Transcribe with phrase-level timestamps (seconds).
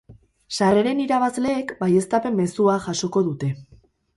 [0.55, 3.53] Sarreren irabazleek baieztapen mezua jasoko dute.